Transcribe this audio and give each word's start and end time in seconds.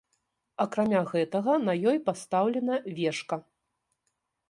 Акрамя 0.63 1.01
гэтага, 1.11 1.53
на 1.67 1.73
ёй 1.93 1.97
пастаўлена 2.09 2.81
вежка. 3.01 3.43